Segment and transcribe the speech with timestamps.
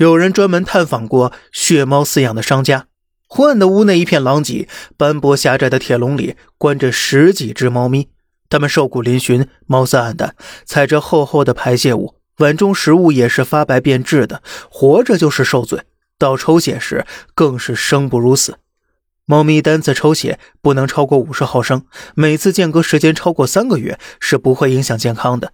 [0.00, 2.86] 有人专门探访过血猫饲养的商家。
[3.28, 8.08] 昏暗的屋内一片狼藉，斑驳狭窄的铁笼里关着十几只猫咪，
[8.48, 10.34] 它们瘦骨嶙峋，毛色暗淡，
[10.64, 15.82] 踩着厚厚的排泄物，碗中食物也是发白变质的，活着就是受罪，
[16.16, 17.04] 到抽血时
[17.34, 18.56] 更是生不如死。
[19.26, 25.52] 猫咪单次抽血不能超过五十毫升，每次间隔时间超过三个月是不会影响健康的。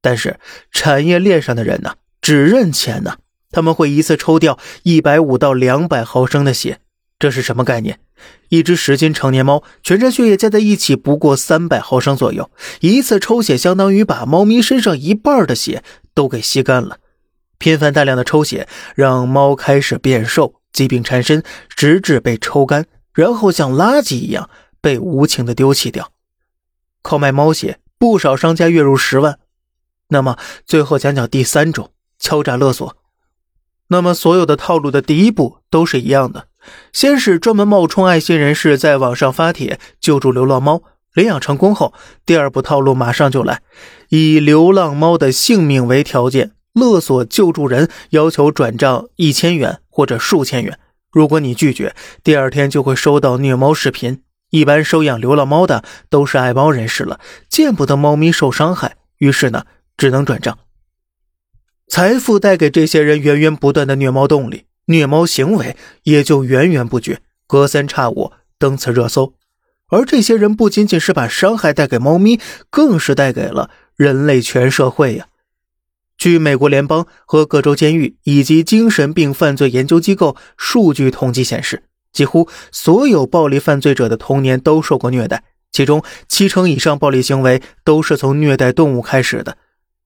[0.00, 0.38] 但是
[0.70, 3.16] 产业链上的人呢，只认钱呢，
[3.50, 6.80] 他们会一次抽掉一百五到两百毫升的血。
[7.18, 7.98] 这是什么概念？
[8.48, 15.82] 一只十斤成年猫，全身血液加在一起不过三百毫升左右，一次抽血相当于把猫咪身上一半的血
[16.14, 16.98] 都给吸干了。
[17.58, 24.48] 频繁大量的抽血让猫开始变瘦，疾病缠身，直至被抽干，然后像垃圾一样
[24.80, 26.12] 被无情的丢弃掉。
[27.02, 29.40] 靠卖猫血，不少商家月入十万。
[30.08, 32.96] 那么最后讲讲第三种敲诈勒索。
[33.88, 36.46] 那么所有的套路的第一步都是一样的。
[36.92, 40.82] 先是专门冒充爱心人士，在网上发帖救助流浪猫，
[41.14, 41.94] 领养成功后，
[42.26, 43.62] 第二步套路马上就来，
[44.10, 50.78] 以流浪猫的性命为条件，勒索救助人，要求转账一千元或者数千元。
[51.10, 54.22] 如果你拒绝，第二天就会收到虐猫视频。
[54.50, 59.64] 一般收养流浪猫的都是爱猫人士了，见不得猫咪受伤害，于是呢，
[59.96, 60.58] 只能转账。
[61.88, 64.64] 财富带给这些人源源不断的虐猫动力。
[64.86, 69.34] 虐猫行为也就源源不绝，隔三差五登此热搜。
[69.90, 75.26] 而这些人不仅仅是把伤害带给猫咪，更是带给了人类全社会呀。
[76.16, 89.58] 据美国联邦和各州监狱以及精神病犯罪研究机构数据统计显示，几乎所有暴力犯罪者的童年都受过虐待，其中七成以上暴力行为都是从虐待动物开始的。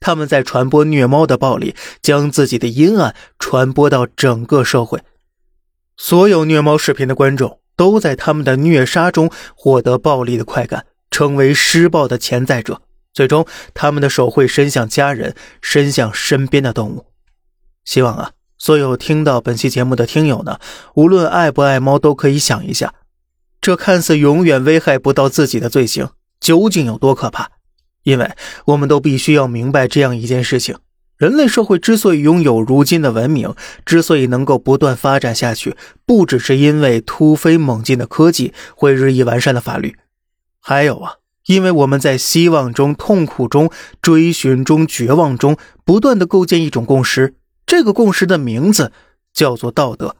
[0.00, 5.00] 他们在传播虐猫的暴力，将自己的阴暗传播到整个社会。
[5.96, 12.80] 所有虐猫视频的观众都在他们的虐杀中获得暴力的快感，成为施暴的潜在者。
[13.12, 13.44] 最终，
[13.74, 17.06] 他们的手会伸向家人，伸向身边的动物。
[17.84, 20.60] 希望啊，所有听到本期节目的听友呢，
[20.94, 22.94] 无论爱不爱猫，都可以想一下，
[23.60, 27.50] 这看似永远危害不到自己的罪行，究竟有多可怕。
[28.08, 28.30] 因为
[28.64, 30.78] 我们都必须要明白这样一件事情：
[31.18, 33.54] 人类社会之所以拥有如今的文明，
[33.84, 35.76] 之所以能够不断发展下去，
[36.06, 39.94] 不只是因为突飞猛进的科技会日益完善的法律，
[40.58, 43.70] 还有啊，因为我们在希望中、痛苦中、
[44.00, 47.34] 追寻中、绝望中，不断的构建一种共识。
[47.66, 48.90] 这个共识的名字
[49.34, 50.16] 叫做道德，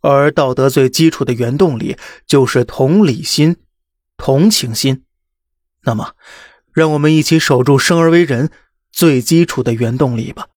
[0.00, 1.96] 而道德最基础的原动力
[2.26, 3.58] 就是同理心、
[4.16, 5.04] 同情心。
[5.84, 6.14] 那么。
[6.72, 8.50] 让我们一起守住生而为人
[8.90, 10.48] 最基础的原动力吧。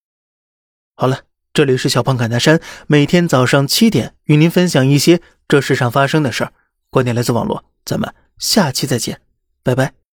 [0.96, 1.22] 好了，
[1.54, 6.54] 这里是小胖侃大山，每天早上七点与您分享一些这世上发生的事儿，
[6.90, 9.22] 观点来自网络，咱们下期再见，
[9.64, 10.05] 拜拜。